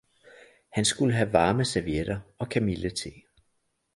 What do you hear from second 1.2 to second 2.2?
varme servietter